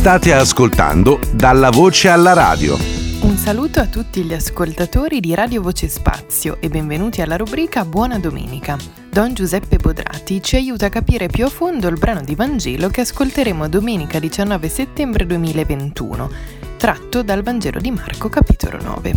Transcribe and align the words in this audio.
State 0.00 0.32
ascoltando 0.32 1.20
Dalla 1.34 1.68
Voce 1.68 2.08
alla 2.08 2.32
Radio. 2.32 2.78
Un 3.20 3.36
saluto 3.36 3.80
a 3.80 3.86
tutti 3.86 4.22
gli 4.22 4.32
ascoltatori 4.32 5.20
di 5.20 5.34
Radio 5.34 5.60
Voce 5.60 5.88
Spazio 5.88 6.56
e 6.58 6.70
benvenuti 6.70 7.20
alla 7.20 7.36
rubrica 7.36 7.84
Buona 7.84 8.18
Domenica. 8.18 8.78
Don 9.10 9.34
Giuseppe 9.34 9.76
Bodrati 9.76 10.42
ci 10.42 10.56
aiuta 10.56 10.86
a 10.86 10.88
capire 10.88 11.26
più 11.26 11.44
a 11.44 11.50
fondo 11.50 11.86
il 11.88 11.98
brano 11.98 12.22
di 12.22 12.34
Vangelo 12.34 12.88
che 12.88 13.02
ascolteremo 13.02 13.68
domenica 13.68 14.18
19 14.18 14.68
settembre 14.70 15.26
2021, 15.26 16.30
tratto 16.78 17.22
dal 17.22 17.42
Vangelo 17.42 17.78
di 17.78 17.90
Marco 17.90 18.30
capitolo 18.30 18.80
9. 18.80 19.14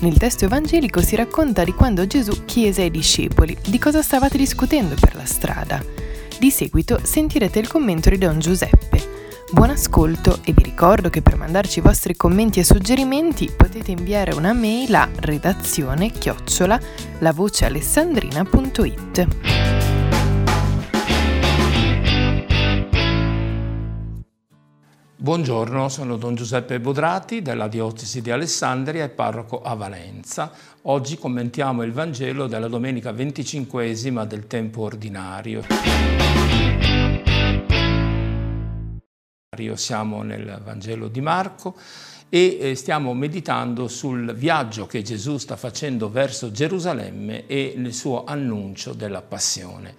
Nel 0.00 0.16
testo 0.16 0.46
evangelico 0.46 1.00
si 1.00 1.14
racconta 1.14 1.62
di 1.62 1.72
quando 1.72 2.08
Gesù 2.08 2.44
chiese 2.44 2.82
ai 2.82 2.90
discepoli 2.90 3.56
di 3.68 3.78
cosa 3.78 4.02
stavate 4.02 4.36
discutendo 4.36 4.96
per 4.98 5.14
la 5.14 5.24
strada. 5.24 5.80
Di 6.40 6.50
seguito 6.50 6.98
sentirete 7.04 7.60
il 7.60 7.68
commento 7.68 8.10
di 8.10 8.18
Don 8.18 8.40
Giuseppe 8.40 9.17
Buon 9.50 9.70
ascolto 9.70 10.40
e 10.44 10.52
vi 10.52 10.62
ricordo 10.62 11.08
che 11.08 11.22
per 11.22 11.36
mandarci 11.36 11.78
i 11.78 11.82
vostri 11.82 12.14
commenti 12.14 12.60
e 12.60 12.64
suggerimenti 12.64 13.50
potete 13.50 13.92
inviare 13.92 14.34
una 14.34 14.52
mail 14.52 14.94
a 14.94 15.08
redazione 15.20 16.10
chiocciola 16.10 16.78
lavocealessandrina.it. 17.20 19.26
Buongiorno, 25.16 25.88
sono 25.88 26.18
Don 26.18 26.34
Giuseppe 26.34 26.78
Bodrati 26.78 27.40
della 27.40 27.68
Diocesi 27.68 28.20
di 28.20 28.30
Alessandria 28.30 29.04
e 29.04 29.08
parroco 29.08 29.62
a 29.62 29.72
Valenza. 29.74 30.52
Oggi 30.82 31.16
commentiamo 31.16 31.82
il 31.84 31.92
Vangelo 31.92 32.48
della 32.48 32.68
domenica 32.68 33.12
venticinquesima 33.12 34.26
del 34.26 34.46
tempo 34.46 34.82
ordinario. 34.82 35.64
Siamo 39.76 40.22
nel 40.22 40.60
Vangelo 40.64 41.08
di 41.08 41.20
Marco 41.20 41.74
e 42.28 42.58
eh, 42.60 42.74
stiamo 42.74 43.14
meditando 43.14 43.88
sul 43.88 44.34
viaggio 44.34 44.86
che 44.86 45.02
Gesù 45.02 45.38
sta 45.38 45.56
facendo 45.56 46.10
verso 46.10 46.50
Gerusalemme 46.50 47.46
e 47.46 47.74
nel 47.76 47.94
suo 47.94 48.24
annuncio 48.24 48.92
della 48.92 49.22
passione. 49.22 49.94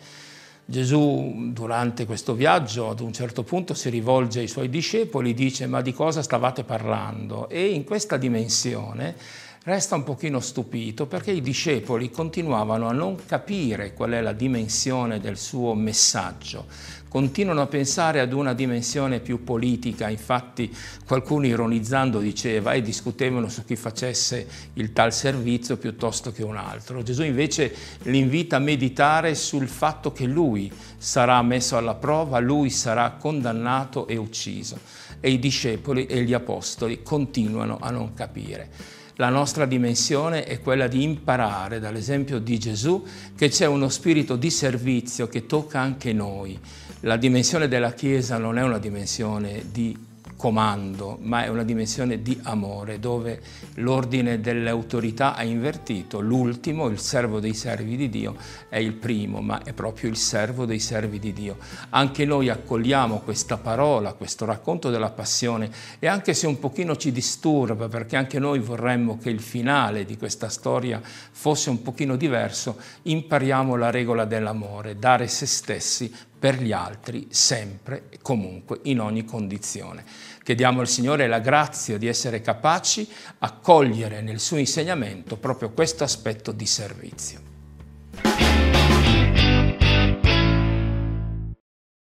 Gesù 0.69 1.49
durante 1.51 2.05
questo 2.05 2.35
viaggio 2.35 2.89
ad 2.89 2.99
un 2.99 3.11
certo 3.11 3.41
punto 3.41 3.73
si 3.73 3.89
rivolge 3.89 4.41
ai 4.41 4.47
suoi 4.47 4.69
discepoli, 4.69 5.33
dice 5.33 5.65
ma 5.65 5.81
di 5.81 5.93
cosa 5.93 6.21
stavate 6.21 6.63
parlando? 6.63 7.49
E 7.49 7.69
in 7.69 7.83
questa 7.83 8.17
dimensione 8.17 9.15
resta 9.63 9.95
un 9.95 10.03
pochino 10.03 10.39
stupito 10.39 11.05
perché 11.05 11.31
i 11.31 11.41
discepoli 11.41 12.09
continuavano 12.09 12.87
a 12.87 12.93
non 12.93 13.17
capire 13.25 13.93
qual 13.93 14.11
è 14.11 14.21
la 14.21 14.31
dimensione 14.31 15.19
del 15.19 15.37
suo 15.37 15.73
messaggio, 15.73 16.65
continuano 17.09 17.61
a 17.61 17.67
pensare 17.67 18.21
ad 18.21 18.31
una 18.31 18.53
dimensione 18.53 19.19
più 19.19 19.43
politica, 19.43 20.07
infatti 20.07 20.73
qualcuno 21.05 21.45
ironizzando 21.45 22.19
diceva 22.19 22.71
e 22.71 22.81
discutevano 22.81 23.49
su 23.49 23.65
chi 23.65 23.75
facesse 23.75 24.47
il 24.73 24.93
tal 24.93 25.11
servizio 25.11 25.75
piuttosto 25.75 26.31
che 26.31 26.43
un 26.43 26.55
altro. 26.55 27.03
Gesù 27.03 27.23
invece 27.23 27.75
li 28.03 28.17
invita 28.17 28.55
a 28.55 28.59
meditare 28.59 29.35
sul 29.35 29.67
fatto 29.67 30.13
che 30.13 30.25
lui 30.25 30.71
sarà 30.97 31.41
messo 31.41 31.75
alla 31.75 31.95
prova, 31.95 32.39
lui 32.39 32.69
sarà 32.69 33.11
condannato 33.19 34.07
e 34.07 34.15
ucciso 34.15 34.79
e 35.19 35.31
i 35.31 35.39
discepoli 35.39 36.05
e 36.05 36.23
gli 36.23 36.33
apostoli 36.33 37.03
continuano 37.03 37.77
a 37.81 37.89
non 37.89 38.13
capire. 38.13 38.97
La 39.19 39.27
nostra 39.27 39.65
dimensione 39.65 40.45
è 40.45 40.61
quella 40.61 40.87
di 40.87 41.03
imparare 41.03 41.81
dall'esempio 41.81 42.39
di 42.39 42.57
Gesù 42.57 43.05
che 43.35 43.49
c'è 43.49 43.65
uno 43.65 43.89
spirito 43.89 44.37
di 44.37 44.49
servizio 44.49 45.27
che 45.27 45.45
tocca 45.45 45.81
anche 45.81 46.13
noi. 46.13 46.57
La 47.01 47.17
dimensione 47.17 47.67
della 47.67 47.91
Chiesa 47.91 48.37
non 48.37 48.57
è 48.57 48.63
una 48.63 48.77
dimensione 48.77 49.65
di 49.73 49.93
comando, 50.39 51.17
ma 51.19 51.43
è 51.43 51.49
una 51.49 51.63
dimensione 51.63 52.21
di 52.21 52.39
amore, 52.43 52.97
dove 52.97 53.41
l'ordine 53.73 54.39
delle 54.39 54.69
autorità 54.69 55.35
ha 55.35 55.43
invertito. 55.43 56.21
L'ultimo, 56.21 56.87
il 56.87 56.97
servo 56.97 57.41
dei 57.41 57.53
servi 57.53 57.97
di 57.97 58.07
Dio, 58.07 58.37
è 58.69 58.77
il 58.77 58.93
primo, 58.93 59.41
ma 59.41 59.61
è 59.61 59.73
proprio 59.73 60.09
il 60.09 60.15
servo 60.15 60.63
dei 60.63 60.79
servi 60.79 61.19
di 61.19 61.33
Dio. 61.33 61.57
Anche 61.89 62.23
noi 62.23 62.47
accogliamo 62.47 63.19
questa 63.19 63.57
parola, 63.57 64.13
questo 64.13 64.45
racconto 64.45 64.89
della 64.89 65.09
passione 65.09 65.69
e 65.99 66.07
anche 66.07 66.33
se 66.33 66.47
un 66.47 66.57
pochino 66.57 66.95
ci 66.95 67.11
disturba, 67.11 67.89
perché 67.89 68.15
anche 68.15 68.39
noi 68.39 68.59
vorremmo 68.59 69.17
che 69.17 69.29
il 69.29 69.41
finale 69.41 70.05
di 70.05 70.15
questa 70.15 70.47
storia 70.47 71.01
fosse 71.03 71.69
un 71.69 71.81
pochino 71.81 72.15
diverso, 72.15 72.77
impariamo 73.01 73.75
la 73.75 73.89
regola 73.89 74.23
dell'amore, 74.23 74.97
dare 74.97 75.27
se 75.27 75.45
stessi 75.45 76.09
per 76.39 76.61
gli 76.61 76.71
altri 76.71 77.27
sempre 77.29 78.03
e 78.09 78.19
comunque 78.21 78.79
in 78.83 79.01
ogni 79.01 79.25
condizione. 79.25 80.05
Chiediamo 80.41 80.79
al 80.79 80.87
Signore 80.87 81.27
la 81.27 81.39
grazia 81.39 81.97
di 81.97 82.07
essere 82.07 82.41
capaci 82.41 83.07
a 83.39 83.51
cogliere 83.51 84.21
nel 84.21 84.39
suo 84.39 84.57
insegnamento 84.57 85.37
proprio 85.37 85.71
questo 85.71 86.05
aspetto 86.05 86.51
di 86.53 86.65
servizio. 86.65 87.41